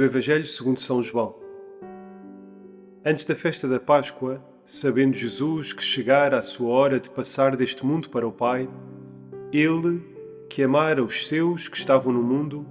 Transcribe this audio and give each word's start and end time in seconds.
do 0.00 0.04
Evangelho 0.06 0.46
segundo 0.46 0.80
São 0.80 1.02
João. 1.02 1.34
Antes 3.04 3.26
da 3.26 3.34
festa 3.34 3.68
da 3.68 3.78
Páscoa, 3.78 4.42
sabendo 4.64 5.14
Jesus 5.14 5.74
que 5.74 5.82
chegara 5.82 6.38
a 6.38 6.42
sua 6.42 6.70
hora 6.70 6.98
de 6.98 7.10
passar 7.10 7.54
deste 7.54 7.84
mundo 7.84 8.08
para 8.08 8.26
o 8.26 8.32
Pai, 8.32 8.66
ele, 9.52 10.02
que 10.48 10.62
amara 10.62 11.04
os 11.04 11.28
seus 11.28 11.68
que 11.68 11.76
estavam 11.76 12.14
no 12.14 12.22
mundo, 12.22 12.66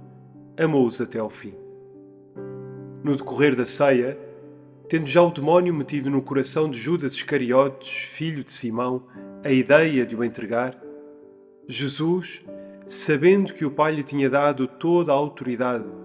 amou-os 0.58 1.00
até 1.00 1.20
ao 1.20 1.30
fim. 1.30 1.54
No 3.00 3.14
decorrer 3.14 3.54
da 3.54 3.64
ceia, 3.64 4.18
tendo 4.88 5.06
já 5.06 5.22
o 5.22 5.30
demónio 5.30 5.72
metido 5.72 6.10
no 6.10 6.22
coração 6.22 6.68
de 6.68 6.80
Judas 6.80 7.12
Iscariotes, 7.12 7.90
filho 8.12 8.42
de 8.42 8.50
Simão, 8.50 9.06
a 9.44 9.52
ideia 9.52 10.04
de 10.04 10.16
o 10.16 10.24
entregar, 10.24 10.74
Jesus, 11.68 12.42
sabendo 12.88 13.54
que 13.54 13.64
o 13.64 13.70
Pai 13.70 13.92
lhe 13.92 14.02
tinha 14.02 14.28
dado 14.28 14.66
toda 14.66 15.12
a 15.12 15.14
autoridade, 15.14 15.99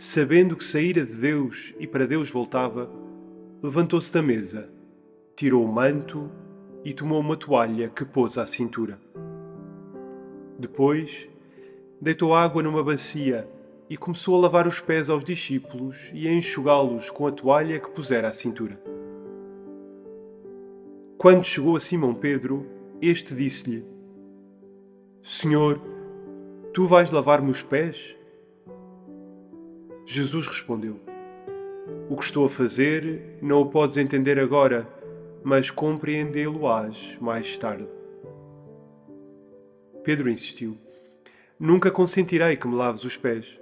sabendo 0.00 0.54
que 0.54 0.62
saíra 0.64 1.04
de 1.04 1.12
Deus 1.12 1.74
e 1.76 1.84
para 1.84 2.06
Deus 2.06 2.30
voltava, 2.30 2.88
levantou-se 3.60 4.12
da 4.12 4.22
mesa, 4.22 4.70
tirou 5.34 5.64
o 5.64 5.72
manto 5.72 6.30
e 6.84 6.94
tomou 6.94 7.18
uma 7.18 7.36
toalha 7.36 7.88
que 7.88 8.04
pôs 8.04 8.38
à 8.38 8.46
cintura. 8.46 8.96
Depois, 10.56 11.28
deitou 12.00 12.32
água 12.32 12.62
numa 12.62 12.84
bacia 12.84 13.44
e 13.90 13.96
começou 13.96 14.36
a 14.36 14.42
lavar 14.42 14.68
os 14.68 14.80
pés 14.80 15.10
aos 15.10 15.24
discípulos 15.24 16.12
e 16.14 16.28
a 16.28 16.32
enxugá-los 16.32 17.10
com 17.10 17.26
a 17.26 17.32
toalha 17.32 17.80
que 17.80 17.90
pusera 17.90 18.28
à 18.28 18.32
cintura. 18.32 18.80
Quando 21.16 21.42
chegou 21.42 21.74
a 21.74 21.80
Simão 21.80 22.14
Pedro, 22.14 22.64
este 23.02 23.34
disse-lhe: 23.34 23.84
Senhor, 25.24 25.82
tu 26.72 26.86
vais 26.86 27.10
lavar-me 27.10 27.50
os 27.50 27.64
pés? 27.64 28.17
Jesus 30.10 30.46
respondeu: 30.46 30.98
O 32.08 32.16
que 32.16 32.24
estou 32.24 32.46
a 32.46 32.48
fazer 32.48 33.36
não 33.42 33.60
o 33.60 33.66
podes 33.66 33.98
entender 33.98 34.38
agora, 34.38 34.88
mas 35.44 35.70
compreendê-lo-ás 35.70 37.18
mais 37.20 37.58
tarde. 37.58 37.86
Pedro 40.02 40.30
insistiu: 40.30 40.78
Nunca 41.60 41.90
consentirei 41.90 42.56
que 42.56 42.66
me 42.66 42.74
laves 42.74 43.04
os 43.04 43.18
pés. 43.18 43.60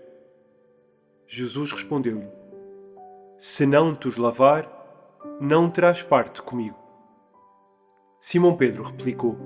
Jesus 1.27 1.73
respondeu-lhe: 1.73 2.29
Se 3.37 3.67
não 3.67 3.93
te 3.93 4.07
os 4.07 4.17
lavar, 4.17 4.71
não 5.41 5.69
terás 5.69 6.01
parte 6.01 6.43
comigo. 6.43 6.79
Simão 8.21 8.57
Pedro 8.57 8.85
replicou: 8.85 9.37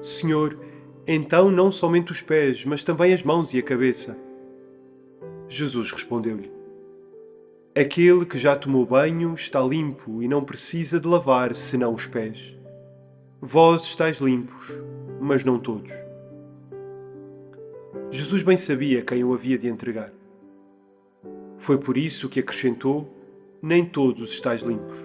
Senhor, 0.00 0.56
então 1.04 1.50
não 1.50 1.72
somente 1.72 2.12
os 2.12 2.22
pés, 2.22 2.64
mas 2.64 2.84
também 2.84 3.12
as 3.12 3.24
mãos 3.24 3.52
e 3.54 3.58
a 3.58 3.62
cabeça. 3.62 4.27
Jesus 5.48 5.90
respondeu-lhe: 5.92 6.52
Aquele 7.74 8.26
que 8.26 8.36
já 8.36 8.54
tomou 8.54 8.84
banho 8.84 9.32
está 9.34 9.60
limpo 9.60 10.22
e 10.22 10.28
não 10.28 10.44
precisa 10.44 11.00
de 11.00 11.08
lavar 11.08 11.54
senão 11.54 11.94
os 11.94 12.06
pés. 12.06 12.56
Vós 13.40 13.84
estáis 13.84 14.18
limpos, 14.18 14.72
mas 15.20 15.44
não 15.44 15.58
todos. 15.58 15.90
Jesus 18.10 18.42
bem 18.42 18.56
sabia 18.56 19.02
quem 19.02 19.24
o 19.24 19.32
havia 19.32 19.56
de 19.56 19.68
entregar. 19.68 20.12
Foi 21.56 21.78
por 21.78 21.96
isso 21.96 22.28
que 22.28 22.40
acrescentou: 22.40 23.08
Nem 23.62 23.86
todos 23.86 24.32
estáis 24.32 24.62
limpos. 24.62 24.98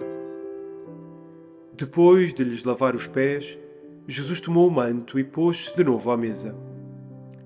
Depois 1.72 2.34
de 2.34 2.44
lhes 2.44 2.64
lavar 2.64 2.94
os 2.94 3.06
pés, 3.06 3.58
Jesus 4.06 4.40
tomou 4.40 4.68
o 4.68 4.70
manto 4.70 5.18
e 5.18 5.24
pôs-se 5.24 5.74
de 5.74 5.82
novo 5.82 6.10
à 6.10 6.16
mesa. 6.16 6.54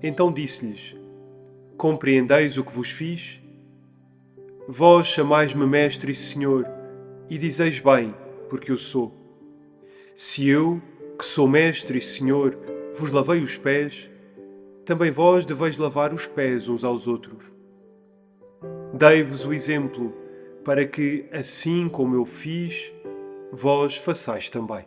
Então 0.03 0.31
disse-lhes: 0.31 0.95
Compreendeis 1.79 2.57
o 2.57 2.63
que 2.65 2.73
vos 2.73 2.91
fiz? 2.91 3.41
Vós 4.67 5.07
chamais-me 5.07 5.65
Mestre 5.65 6.11
e 6.11 6.15
Senhor, 6.15 6.65
e 7.29 7.37
dizeis 7.37 7.79
bem, 7.79 8.13
porque 8.49 8.69
eu 8.69 8.75
sou. 8.75 9.13
Se 10.13 10.45
eu, 10.45 10.81
que 11.17 11.25
sou 11.25 11.47
Mestre 11.47 11.99
e 11.99 12.01
Senhor, 12.01 12.59
vos 12.99 13.11
lavei 13.11 13.41
os 13.41 13.57
pés, 13.57 14.11
também 14.83 15.09
vós 15.09 15.45
deveis 15.45 15.77
lavar 15.77 16.13
os 16.13 16.27
pés 16.27 16.67
uns 16.67 16.83
aos 16.83 17.07
outros. 17.07 17.45
Dei-vos 18.93 19.45
o 19.45 19.53
exemplo, 19.53 20.13
para 20.65 20.85
que, 20.85 21.29
assim 21.31 21.87
como 21.87 22.13
eu 22.13 22.25
fiz, 22.25 22.93
vós 23.53 23.95
façais 23.95 24.49
também. 24.49 24.85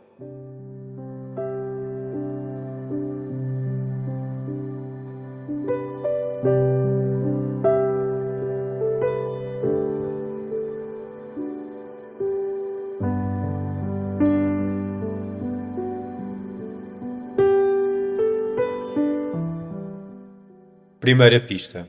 Primeira 21.12 21.38
pista. 21.38 21.86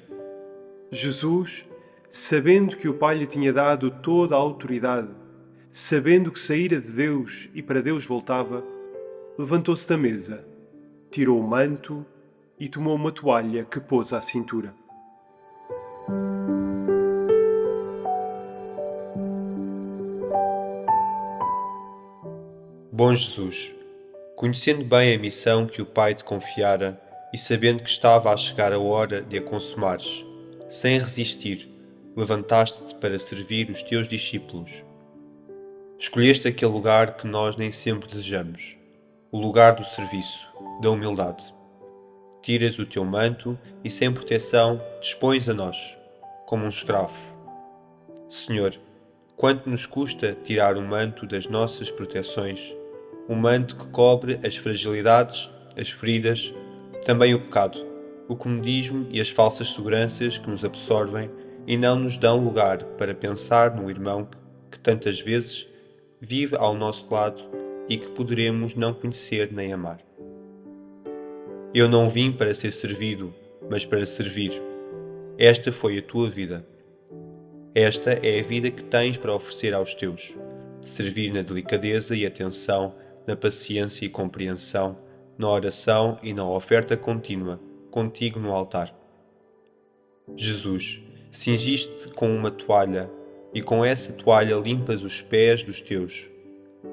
Jesus 0.91 1.65
sabendo 2.09 2.75
que 2.75 2.89
o 2.89 2.93
Pai 2.93 3.15
lhe 3.15 3.25
tinha 3.25 3.53
dado 3.53 3.89
toda 3.89 4.35
a 4.35 4.37
autoridade, 4.37 5.07
sabendo 5.71 6.29
que 6.29 6.37
saíra 6.37 6.77
de 6.77 6.91
Deus 6.91 7.49
e 7.53 7.61
para 7.61 7.81
Deus 7.81 8.05
voltava, 8.05 8.61
levantou-se 9.39 9.87
da 9.87 9.97
mesa, 9.97 10.45
tirou 11.09 11.39
o 11.39 11.47
manto 11.47 12.05
e 12.59 12.67
tomou 12.67 12.93
uma 12.95 13.13
toalha 13.13 13.63
que 13.63 13.79
pôs 13.79 14.11
à 14.11 14.19
cintura. 14.19 14.73
Bom 22.91 23.15
Jesus, 23.15 23.73
conhecendo 24.35 24.83
bem 24.83 25.15
a 25.15 25.17
missão 25.17 25.65
que 25.65 25.81
o 25.81 25.85
Pai 25.85 26.13
te 26.13 26.25
confiara 26.25 27.01
e 27.33 27.37
sabendo 27.37 27.83
que 27.83 27.89
estava 27.89 28.31
a 28.31 28.37
chegar 28.37 28.71
a 28.71 28.79
hora 28.79 29.23
de 29.23 29.39
a 29.39 29.41
consumares, 29.41 30.23
sem 30.69 30.99
resistir, 30.99 31.67
levantaste-te 32.15 32.93
para 32.95 33.17
servir 33.17 33.71
os 33.71 33.81
teus 33.81 34.07
discípulos. 34.07 34.85
Escolheste 35.97 36.47
aquele 36.47 36.71
lugar 36.71 37.17
que 37.17 37.25
nós 37.25 37.57
nem 37.57 37.71
sempre 37.71 38.07
desejamos, 38.07 38.77
o 39.31 39.39
lugar 39.39 39.73
do 39.73 39.83
serviço, 39.83 40.47
da 40.79 40.91
humildade. 40.91 41.53
Tiras 42.43 42.77
o 42.77 42.85
teu 42.85 43.03
manto 43.03 43.57
e, 43.83 43.89
sem 43.89 44.13
proteção, 44.13 44.79
dispões 45.01 45.49
a 45.49 45.53
nós, 45.53 45.97
como 46.45 46.65
um 46.65 46.69
escravo. 46.69 47.15
Senhor, 48.29 48.77
quanto 49.35 49.69
nos 49.69 49.85
custa 49.85 50.37
tirar 50.43 50.77
o 50.77 50.81
manto 50.81 51.25
das 51.25 51.47
nossas 51.47 51.89
proteções, 51.89 52.75
o 53.27 53.33
manto 53.33 53.75
que 53.75 53.87
cobre 53.87 54.39
as 54.45 54.55
fragilidades, 54.57 55.49
as 55.77 55.89
feridas, 55.89 56.53
também 57.03 57.33
o 57.33 57.39
pecado, 57.39 57.85
o 58.27 58.35
comodismo 58.35 59.07
e 59.11 59.19
as 59.19 59.29
falsas 59.29 59.73
seguranças 59.73 60.37
que 60.37 60.49
nos 60.49 60.63
absorvem 60.63 61.29
e 61.67 61.77
não 61.77 61.95
nos 61.95 62.17
dão 62.17 62.43
lugar 62.43 62.83
para 62.97 63.13
pensar 63.13 63.75
no 63.75 63.89
irmão 63.89 64.27
que 64.71 64.79
tantas 64.79 65.19
vezes 65.19 65.67
vive 66.19 66.55
ao 66.55 66.73
nosso 66.73 67.13
lado 67.13 67.43
e 67.87 67.97
que 67.97 68.09
poderemos 68.09 68.75
não 68.75 68.93
conhecer 68.93 69.51
nem 69.51 69.73
amar. 69.73 69.99
Eu 71.73 71.89
não 71.89 72.09
vim 72.09 72.31
para 72.31 72.53
ser 72.53 72.71
servido, 72.71 73.33
mas 73.69 73.85
para 73.85 74.05
servir. 74.05 74.61
Esta 75.37 75.71
foi 75.71 75.97
a 75.97 76.01
tua 76.01 76.29
vida. 76.29 76.65
Esta 77.73 78.11
é 78.11 78.39
a 78.39 78.43
vida 78.43 78.69
que 78.69 78.83
tens 78.83 79.17
para 79.17 79.33
oferecer 79.33 79.73
aos 79.73 79.95
teus. 79.95 80.35
Servir 80.81 81.33
na 81.33 81.41
delicadeza 81.41 82.15
e 82.15 82.25
atenção, 82.25 82.93
na 83.25 83.35
paciência 83.35 84.05
e 84.05 84.09
compreensão, 84.09 84.97
na 85.37 85.49
oração 85.49 86.17
e 86.21 86.33
na 86.33 86.47
oferta 86.47 86.95
contínua, 86.95 87.59
contigo 87.89 88.39
no 88.39 88.51
altar. 88.51 88.93
Jesus, 90.35 91.01
cingiste 91.31 92.09
com 92.13 92.33
uma 92.35 92.51
toalha, 92.51 93.09
e 93.53 93.61
com 93.61 93.85
essa 93.85 94.11
toalha 94.13 94.55
limpas 94.55 95.03
os 95.03 95.21
pés 95.21 95.61
dos 95.63 95.79
teus, 95.79 96.27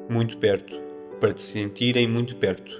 muito 0.08 0.36
perto, 0.38 0.78
para 1.18 1.32
te 1.32 1.42
sentirem 1.42 2.08
muito 2.08 2.36
perto. 2.36 2.70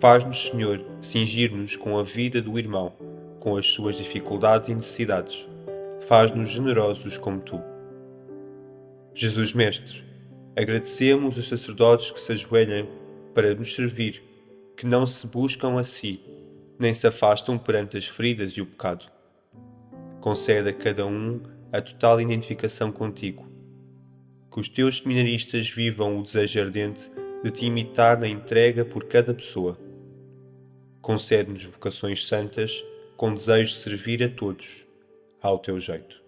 Faz-nos, 0.00 0.46
Senhor, 0.46 0.84
cingir-nos 1.00 1.76
com 1.76 1.98
a 1.98 2.02
vida 2.02 2.40
do 2.40 2.58
irmão, 2.58 2.92
com 3.40 3.56
as 3.56 3.66
suas 3.66 3.96
dificuldades 3.96 4.68
e 4.68 4.74
necessidades. 4.74 5.48
Faz-nos 6.06 6.50
generosos 6.50 7.16
como 7.16 7.40
tu. 7.40 7.60
Jesus 9.14 9.52
Mestre, 9.52 10.04
agradecemos 10.56 11.36
os 11.36 11.48
sacerdotes 11.48 12.10
que 12.10 12.20
se 12.20 12.32
ajoelham 12.32 12.86
para 13.34 13.54
nos 13.54 13.74
servir, 13.74 14.22
que 14.78 14.86
não 14.86 15.06
se 15.06 15.26
buscam 15.26 15.78
a 15.78 15.84
si, 15.84 16.20
nem 16.78 16.94
se 16.94 17.06
afastam 17.06 17.58
perante 17.58 17.98
as 17.98 18.06
feridas 18.06 18.52
e 18.52 18.62
o 18.62 18.66
pecado 18.66 19.18
concede 20.20 20.68
a 20.68 20.72
cada 20.72 21.06
um 21.06 21.40
a 21.72 21.80
total 21.80 22.20
identificação 22.20 22.90
contigo. 22.90 23.46
Que 24.52 24.60
os 24.60 24.68
teus 24.68 24.98
seminaristas 24.98 25.68
vivam 25.68 26.18
o 26.18 26.22
desejo 26.22 26.60
ardente 26.60 27.10
de 27.42 27.50
te 27.50 27.66
imitar 27.66 28.18
na 28.18 28.28
entrega 28.28 28.84
por 28.84 29.04
cada 29.04 29.32
pessoa. 29.32 29.78
Concede-nos 31.00 31.64
vocações 31.64 32.26
santas 32.26 32.84
com 33.16 33.34
desejo 33.34 33.74
de 33.74 33.80
servir 33.80 34.22
a 34.22 34.28
todos, 34.28 34.86
ao 35.40 35.58
teu 35.58 35.78
jeito. 35.78 36.22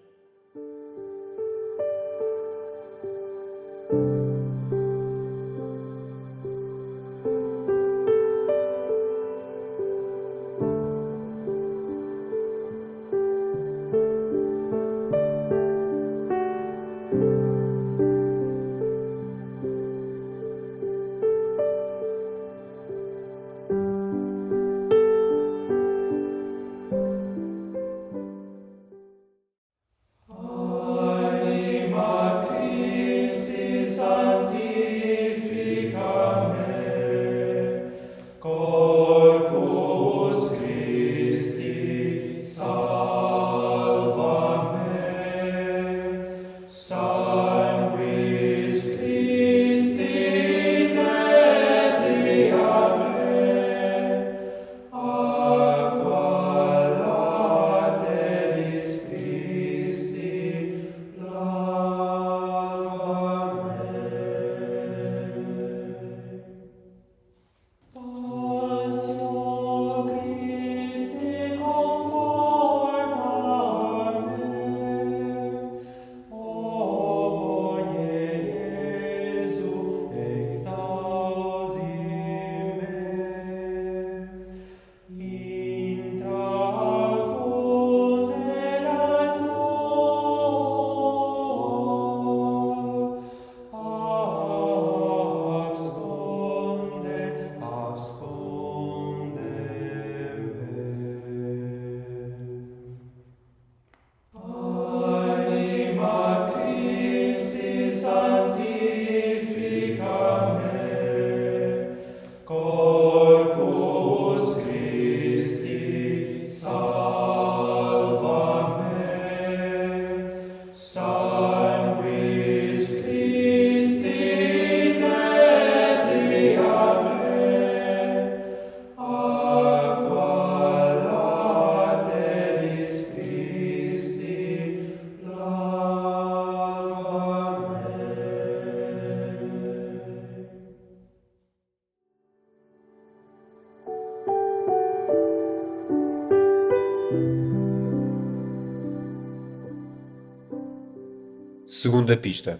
Segunda 152.00 152.16
pista. 152.16 152.58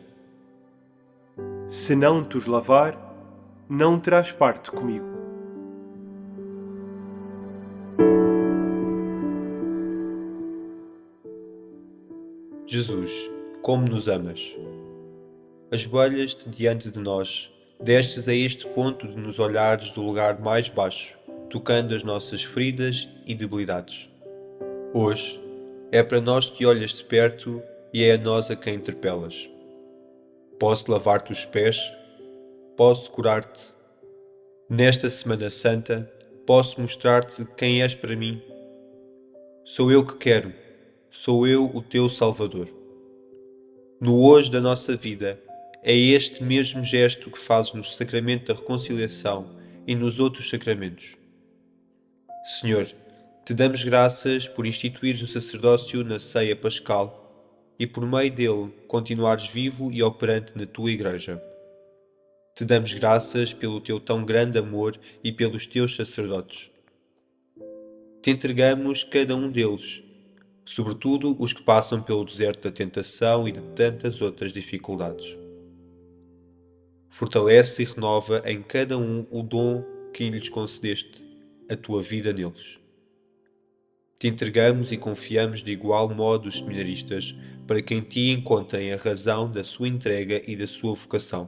Se 1.67 1.97
não 1.97 2.23
te 2.23 2.37
os 2.37 2.47
lavar, 2.47 2.95
não 3.71 3.99
terás 3.99 4.31
parte 4.31 4.71
comigo. 4.71 5.07
Jesus, 12.67 13.31
como 13.63 13.89
nos 13.89 14.09
amas. 14.09 14.55
Ajoelhas-te 15.73 16.47
diante 16.51 16.91
de 16.91 17.01
nós, 17.01 17.51
destes 17.83 18.29
a 18.29 18.35
este 18.35 18.67
ponto 18.67 19.09
de 19.09 19.17
nos 19.17 19.39
olhares 19.39 19.91
do 19.93 20.03
lugar 20.03 20.39
mais 20.39 20.69
baixo, 20.69 21.17
tocando 21.49 21.95
as 21.95 22.05
nossas 22.05 22.45
feridas 22.45 23.09
e 23.25 23.35
debilidades. 23.35 24.07
Hoje, 24.93 25.41
é 25.91 26.03
para 26.03 26.21
nós 26.21 26.51
que 26.51 26.67
olhas 26.67 26.91
de 26.91 27.03
perto 27.03 27.63
e 27.93 28.05
é 28.05 28.13
a 28.13 28.19
nós 28.19 28.51
a 28.51 28.57
quem 28.57 28.75
interpelas. 28.75 29.49
Posso 30.59 30.91
lavar-te 30.91 31.33
os 31.33 31.45
pés? 31.45 31.79
Posso 32.77 33.11
curar-te? 33.11 33.73
Nesta 34.69 35.11
Semana 35.11 35.51
Santa, 35.51 36.11
posso 36.47 36.81
mostrar-te 36.81 37.45
quem 37.57 37.83
és 37.83 37.95
para 37.95 38.17
mim? 38.17 38.41
Sou 39.65 39.91
eu 39.91 40.07
que 40.07 40.17
quero 40.17 40.53
sou 41.11 41.47
eu 41.47 41.69
o 41.75 41.83
teu 41.83 42.09
Salvador. 42.09 42.69
No 44.01 44.23
hoje 44.23 44.51
da 44.51 44.61
nossa 44.61 44.97
vida, 44.97 45.43
é 45.83 45.95
este 45.95 46.43
mesmo 46.43 46.85
gesto 46.85 47.31
que 47.31 47.39
fazes 47.39 47.73
no 47.73 47.83
sacramento 47.83 48.47
da 48.47 48.59
reconciliação 48.59 49.57
e 49.87 49.95
nos 49.97 50.21
outros 50.21 50.49
sacramentos. 50.49 51.17
Senhor, 52.61 52.89
te 53.45 53.53
damos 53.53 53.83
graças 53.83 54.47
por 54.47 54.67
instituires 54.67 55.21
o 55.21 55.27
sacerdócio 55.27 56.05
na 56.05 56.21
ceia 56.21 56.55
pascal 56.55 57.20
e 57.81 57.87
por 57.87 58.07
meio 58.07 58.31
dele 58.31 58.73
continuares 58.87 59.49
vivo 59.49 59.91
e 59.91 60.03
operante 60.03 60.57
na 60.57 60.67
tua 60.67 60.93
Igreja. 60.93 61.43
Te 62.55 62.65
damos 62.65 62.95
graças 62.95 63.53
pelo 63.53 63.81
teu 63.81 63.99
tão 63.99 64.25
grande 64.25 64.57
amor 64.57 64.97
e 65.25 65.33
pelos 65.33 65.67
teus 65.67 65.97
sacerdotes. 65.97 66.71
Te 68.23 68.31
entregamos 68.31 69.03
cada 69.03 69.35
um 69.35 69.51
deles 69.51 70.05
sobretudo 70.71 71.35
os 71.41 71.53
que 71.53 71.65
passam 71.65 72.01
pelo 72.01 72.25
deserto 72.25 72.63
da 72.63 72.71
tentação 72.71 73.49
e 73.49 73.51
de 73.51 73.61
tantas 73.75 74.23
outras 74.23 74.53
dificuldades. 74.53 75.37
Fortalece 77.09 77.83
e 77.83 77.85
renova 77.85 78.41
em 78.45 78.63
cada 78.63 78.97
um 78.97 79.27
o 79.33 79.43
dom 79.43 79.83
que 80.15 80.31
lhes 80.31 80.49
concedeste, 80.49 81.25
a 81.69 81.75
tua 81.75 82.01
vida 82.01 82.33
neles. 82.33 82.79
Te 84.17 84.29
entregamos 84.29 84.93
e 84.93 84.97
confiamos 84.97 85.61
de 85.61 85.73
igual 85.73 86.09
modo 86.15 86.49
os 86.49 86.59
seminaristas, 86.59 87.35
para 87.71 87.81
que 87.81 87.95
em 87.95 88.01
ti 88.01 88.31
encontrem 88.31 88.93
a 88.93 88.97
razão 88.97 89.49
da 89.49 89.63
sua 89.63 89.87
entrega 89.87 90.43
e 90.45 90.57
da 90.57 90.67
sua 90.67 90.93
vocação. 90.93 91.47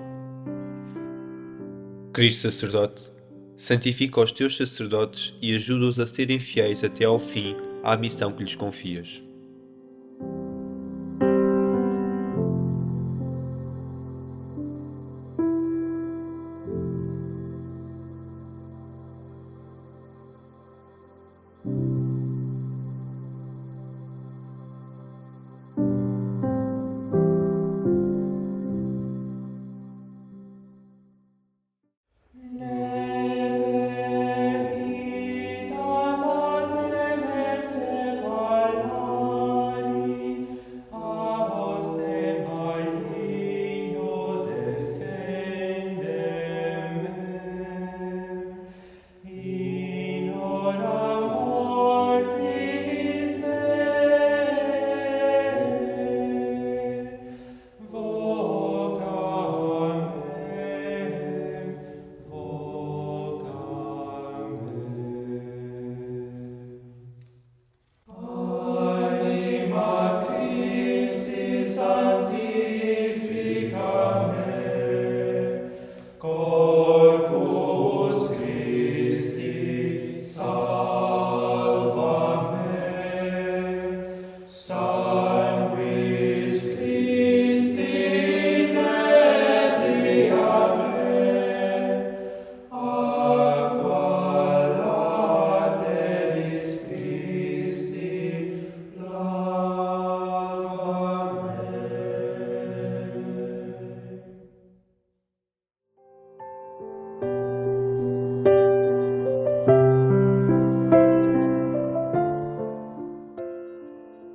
Cristo 2.13 2.43
sacerdote, 2.43 3.11
santifica 3.57 4.21
os 4.21 4.31
teus 4.31 4.57
sacerdotes 4.57 5.35
e 5.43 5.53
ajuda-os 5.53 5.99
a 5.99 6.07
serem 6.07 6.39
fiéis 6.39 6.85
até 6.85 7.07
ao 7.07 7.19
fim 7.19 7.57
à 7.83 7.97
missão 7.97 8.31
que 8.31 8.45
lhes 8.45 8.55
confias. 8.55 9.21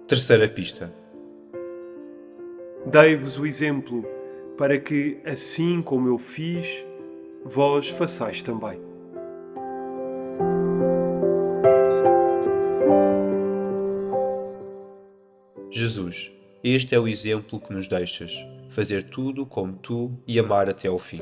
Terceira 0.08 0.48
pista. 0.48 0.90
Dei-vos 2.86 3.38
o 3.38 3.46
exemplo 3.46 4.06
para 4.58 4.80
que, 4.80 5.20
assim 5.26 5.82
como 5.82 6.08
eu 6.08 6.18
fiz, 6.18 6.88
vós 7.44 7.90
façais 7.90 8.42
também. 8.42 8.80
Jesus, 15.70 16.32
este 16.64 16.96
é 16.96 17.00
o 17.00 17.06
exemplo 17.06 17.60
que 17.60 17.74
nos 17.74 17.90
deixas: 17.90 18.34
fazer 18.70 19.10
tudo 19.10 19.46
como 19.46 19.74
tu 19.74 20.18
e 20.26 20.40
amar 20.40 20.70
até 20.70 20.88
ao 20.88 20.98
fim. 20.98 21.22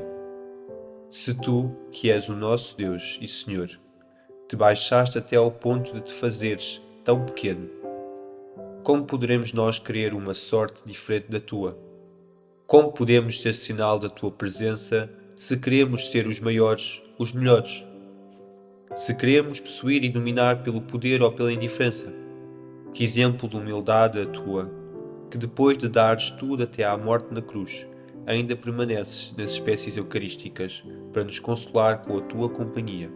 Se 1.10 1.34
tu, 1.34 1.74
que 1.90 2.08
és 2.08 2.28
o 2.28 2.36
nosso 2.36 2.76
Deus 2.76 3.18
e 3.20 3.26
Senhor, 3.26 3.68
te 4.48 4.54
baixaste 4.54 5.18
até 5.18 5.34
ao 5.34 5.50
ponto 5.50 5.92
de 5.92 6.02
te 6.02 6.12
fazeres 6.12 6.80
tão 7.02 7.24
pequeno 7.24 7.75
como 8.86 9.04
poderemos 9.04 9.52
nós 9.52 9.80
querer 9.80 10.14
uma 10.14 10.32
sorte 10.32 10.84
diferente 10.86 11.28
da 11.28 11.40
tua? 11.40 11.76
Como 12.68 12.92
podemos 12.92 13.42
ser 13.42 13.52
sinal 13.52 13.98
da 13.98 14.08
tua 14.08 14.30
presença 14.30 15.10
se 15.34 15.56
queremos 15.56 16.08
ser 16.08 16.28
os 16.28 16.38
maiores, 16.38 17.02
os 17.18 17.32
melhores? 17.32 17.84
Se 18.94 19.12
queremos 19.12 19.58
possuir 19.58 20.04
e 20.04 20.08
dominar 20.08 20.62
pelo 20.62 20.80
poder 20.80 21.20
ou 21.20 21.32
pela 21.32 21.52
indiferença? 21.52 22.14
Que 22.94 23.02
exemplo 23.02 23.48
de 23.48 23.56
humildade 23.56 24.20
a 24.20 24.26
tua, 24.26 24.70
que 25.32 25.36
depois 25.36 25.76
de 25.76 25.88
dares 25.88 26.30
tudo 26.30 26.62
até 26.62 26.84
à 26.84 26.96
morte 26.96 27.34
na 27.34 27.42
cruz, 27.42 27.88
ainda 28.24 28.54
permaneces 28.54 29.34
nas 29.36 29.50
espécies 29.50 29.96
eucarísticas 29.96 30.84
para 31.12 31.24
nos 31.24 31.40
consolar 31.40 32.02
com 32.02 32.18
a 32.18 32.20
tua 32.20 32.48
companhia. 32.48 33.10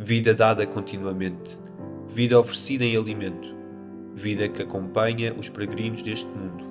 Vida 0.00 0.34
dada 0.34 0.66
continuamente, 0.66 1.60
vida 2.08 2.36
oferecida 2.36 2.84
em 2.84 2.96
alimento, 2.96 3.54
vida 4.14 4.48
que 4.48 4.62
acompanha 4.62 5.34
os 5.34 5.48
peregrinos 5.48 6.02
deste 6.02 6.28
mundo, 6.28 6.64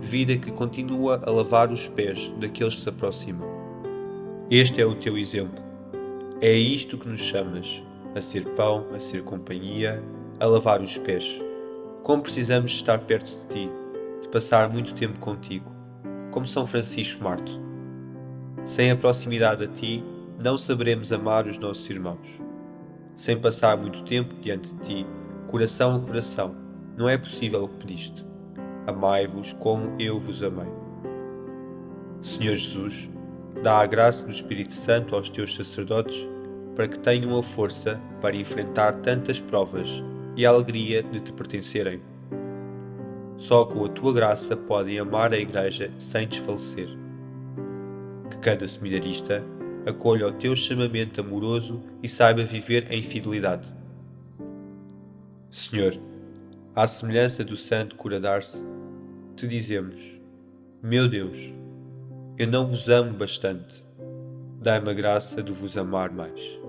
vida 0.00 0.36
que 0.36 0.50
continua 0.50 1.20
a 1.24 1.30
lavar 1.30 1.70
os 1.70 1.86
pés 1.86 2.32
daqueles 2.40 2.74
que 2.74 2.80
se 2.80 2.88
aproximam. 2.88 3.48
Este 4.50 4.80
é 4.80 4.86
o 4.86 4.94
teu 4.94 5.16
exemplo. 5.18 5.62
É 6.40 6.52
isto 6.52 6.96
que 6.96 7.06
nos 7.06 7.20
chamas, 7.20 7.82
a 8.16 8.20
ser 8.20 8.44
pão, 8.54 8.86
a 8.94 8.98
ser 8.98 9.22
companhia, 9.22 10.02
a 10.40 10.46
lavar 10.46 10.80
os 10.80 10.96
pés. 10.96 11.40
Como 12.02 12.22
precisamos 12.22 12.72
estar 12.72 12.98
perto 13.00 13.30
de 13.30 13.46
ti, 13.46 13.70
de 14.22 14.28
passar 14.28 14.70
muito 14.70 14.94
tempo 14.94 15.20
contigo, 15.20 15.70
como 16.30 16.46
São 16.46 16.66
Francisco 16.66 17.22
Marto. 17.22 17.60
Sem 18.64 18.90
a 18.90 18.96
proximidade 18.96 19.64
a 19.64 19.68
ti, 19.68 20.02
não 20.42 20.56
saberemos 20.56 21.12
amar 21.12 21.46
os 21.46 21.58
nossos 21.58 21.88
irmãos. 21.90 22.40
Sem 23.14 23.38
passar 23.38 23.76
muito 23.76 24.02
tempo 24.02 24.34
diante 24.40 24.74
de 24.74 24.80
ti, 24.80 25.06
coração 25.46 25.96
a 25.96 26.00
coração, 26.00 26.69
não 27.00 27.08
é 27.08 27.16
possível 27.16 27.64
o 27.64 27.68
que 27.68 27.76
pediste. 27.76 28.26
amai-vos 28.86 29.54
como 29.54 29.94
eu 29.98 30.20
vos 30.20 30.42
amei. 30.42 30.68
Senhor 32.20 32.54
Jesus, 32.54 33.08
dá 33.62 33.78
a 33.78 33.86
graça 33.86 34.26
do 34.26 34.30
Espírito 34.30 34.74
Santo 34.74 35.16
aos 35.16 35.30
teus 35.30 35.54
sacerdotes 35.56 36.28
para 36.76 36.86
que 36.86 36.98
tenham 36.98 37.38
a 37.38 37.42
força 37.42 37.98
para 38.20 38.36
enfrentar 38.36 38.96
tantas 38.96 39.40
provas 39.40 40.02
e 40.36 40.44
a 40.44 40.50
alegria 40.50 41.02
de 41.02 41.20
te 41.20 41.32
pertencerem. 41.32 42.02
Só 43.38 43.64
com 43.64 43.82
a 43.86 43.88
tua 43.88 44.12
graça 44.12 44.54
podem 44.54 44.98
amar 44.98 45.32
a 45.32 45.38
Igreja 45.38 45.90
sem 45.96 46.28
desfalecer. 46.28 46.88
Que 48.28 48.36
cada 48.38 48.68
seminarista 48.68 49.42
acolha 49.86 50.26
o 50.26 50.32
teu 50.32 50.54
chamamento 50.54 51.22
amoroso 51.22 51.82
e 52.02 52.08
saiba 52.08 52.42
viver 52.42 52.92
em 52.92 53.02
fidelidade. 53.02 53.74
Senhor, 55.50 56.09
à 56.74 56.86
semelhança 56.86 57.42
do 57.42 57.56
santo 57.56 57.96
cura 57.96 58.20
d'Ars, 58.20 58.64
te 59.36 59.46
dizemos: 59.46 60.20
Meu 60.82 61.08
Deus, 61.08 61.52
eu 62.38 62.46
não 62.46 62.66
vos 62.66 62.88
amo 62.88 63.12
bastante. 63.12 63.86
Dai-me 64.60 64.90
a 64.90 64.94
graça 64.94 65.42
de 65.42 65.52
vos 65.52 65.76
amar 65.76 66.10
mais. 66.12 66.60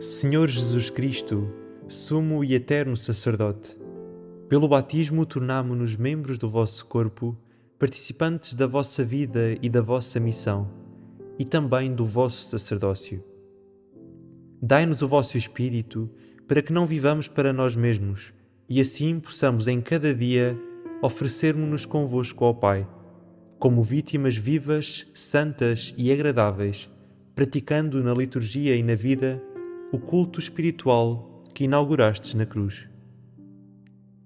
Senhor 0.00 0.46
Jesus 0.46 0.90
Cristo, 0.90 1.52
sumo 1.88 2.44
e 2.44 2.54
eterno 2.54 2.96
sacerdote, 2.96 3.76
pelo 4.48 4.68
batismo 4.68 5.26
tornamo-nos 5.26 5.96
membros 5.96 6.38
do 6.38 6.48
vosso 6.48 6.86
corpo, 6.86 7.36
participantes 7.80 8.54
da 8.54 8.64
vossa 8.64 9.02
vida 9.02 9.56
e 9.60 9.68
da 9.68 9.82
vossa 9.82 10.20
missão, 10.20 10.70
e 11.36 11.44
também 11.44 11.92
do 11.92 12.04
vosso 12.04 12.48
sacerdócio. 12.48 13.24
Dai-nos 14.62 15.02
o 15.02 15.08
vosso 15.08 15.36
Espírito 15.36 16.08
para 16.46 16.62
que 16.62 16.72
não 16.72 16.86
vivamos 16.86 17.26
para 17.26 17.52
nós 17.52 17.74
mesmos 17.74 18.32
e 18.68 18.80
assim 18.80 19.18
possamos 19.18 19.66
em 19.66 19.80
cada 19.80 20.14
dia 20.14 20.56
oferecermos-nos 21.02 21.84
convosco 21.84 22.44
ao 22.44 22.54
Pai, 22.54 22.88
como 23.58 23.82
vítimas 23.82 24.36
vivas, 24.36 25.08
santas 25.12 25.92
e 25.98 26.12
agradáveis, 26.12 26.88
praticando 27.34 28.00
na 28.00 28.14
liturgia 28.14 28.76
e 28.76 28.82
na 28.84 28.94
vida 28.94 29.42
o 29.90 29.98
culto 29.98 30.38
espiritual 30.38 31.42
que 31.54 31.64
inaugurastes 31.64 32.34
na 32.34 32.44
cruz. 32.44 32.86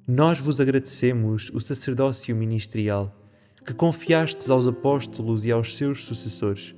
Nós 0.07 0.41
vos 0.41 0.61
agradecemos 0.61 1.51
o 1.55 1.61
sacerdócio 1.61 2.35
ministerial 2.35 3.17
que 3.65 3.73
confiastes 3.73 4.51
aos 4.51 4.67
apóstolos 4.67 5.45
e 5.45 5.53
aos 5.53 5.77
seus 5.77 6.05
sucessores, 6.05 6.75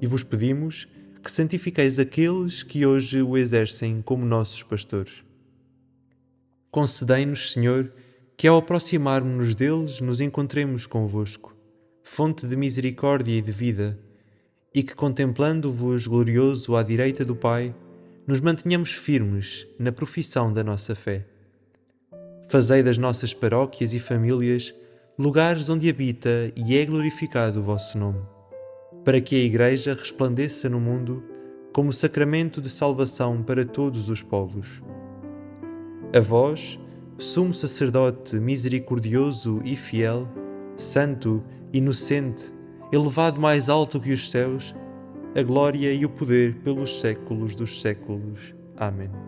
e 0.00 0.06
vos 0.06 0.24
pedimos 0.24 0.88
que 1.22 1.30
santifiqueis 1.30 1.98
aqueles 1.98 2.62
que 2.62 2.86
hoje 2.86 3.20
o 3.20 3.36
exercem 3.36 4.00
como 4.00 4.24
nossos 4.24 4.62
pastores. 4.62 5.22
Concedei-nos, 6.70 7.52
Senhor, 7.52 7.92
que 8.38 8.48
ao 8.48 8.56
aproximarmos-nos 8.56 9.54
deles 9.54 10.00
nos 10.00 10.18
encontremos 10.20 10.86
convosco, 10.86 11.54
fonte 12.02 12.46
de 12.46 12.56
misericórdia 12.56 13.36
e 13.36 13.42
de 13.42 13.52
vida, 13.52 13.98
e 14.74 14.82
que 14.82 14.94
contemplando-vos 14.94 16.06
glorioso 16.06 16.74
à 16.74 16.82
direita 16.82 17.22
do 17.22 17.36
Pai, 17.36 17.74
nos 18.28 18.42
mantenhamos 18.42 18.92
firmes 18.92 19.66
na 19.78 19.90
profissão 19.90 20.52
da 20.52 20.62
nossa 20.62 20.94
fé. 20.94 21.24
Fazei 22.46 22.82
das 22.82 22.98
nossas 22.98 23.32
paróquias 23.32 23.94
e 23.94 23.98
famílias 23.98 24.74
lugares 25.18 25.70
onde 25.70 25.88
habita 25.88 26.52
e 26.54 26.76
é 26.76 26.84
glorificado 26.84 27.60
o 27.60 27.62
vosso 27.62 27.96
nome, 27.96 28.20
para 29.02 29.18
que 29.18 29.34
a 29.34 29.42
Igreja 29.42 29.94
resplandeça 29.94 30.68
no 30.68 30.78
mundo 30.78 31.24
como 31.72 31.90
sacramento 31.90 32.60
de 32.60 32.68
salvação 32.68 33.42
para 33.42 33.64
todos 33.64 34.10
os 34.10 34.20
povos. 34.20 34.82
A 36.14 36.20
vós, 36.20 36.78
sumo 37.16 37.54
sacerdote 37.54 38.36
misericordioso 38.36 39.62
e 39.64 39.74
fiel, 39.74 40.28
santo, 40.76 41.40
inocente, 41.72 42.52
elevado 42.92 43.40
mais 43.40 43.70
alto 43.70 43.98
que 43.98 44.12
os 44.12 44.30
céus, 44.30 44.74
a 45.38 45.42
glória 45.42 45.92
e 45.92 46.04
o 46.04 46.08
poder 46.08 46.56
pelos 46.64 46.98
séculos 46.98 47.54
dos 47.54 47.80
séculos. 47.80 48.54
Amém. 48.76 49.27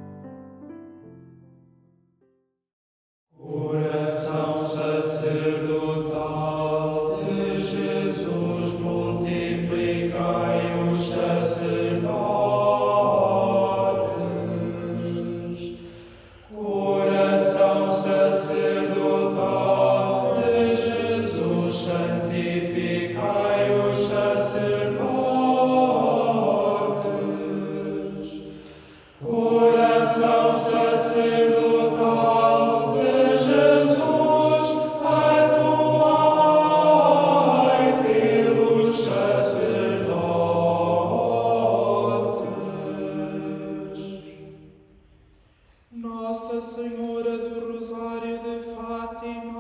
senhora 47.01 47.39
do 47.39 47.73
Rosário 47.73 48.39
de 48.41 48.75
Fátima, 48.75 49.60